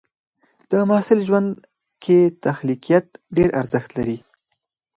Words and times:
د 0.71 0.73
محصل 0.89 1.19
ژوند 1.27 1.49
کې 2.03 2.17
تخلیقيت 2.45 3.05
ډېر 3.37 3.49
ارزښت 3.61 3.89
لري. 3.97 4.17